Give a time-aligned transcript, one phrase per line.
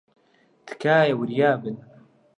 [0.67, 1.75] تکایە، وریا بن.